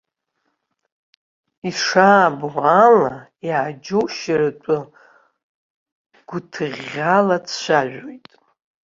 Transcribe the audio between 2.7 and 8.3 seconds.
ала, иааџьоушьартә гәҭыӷьӷьала дцәажәоит.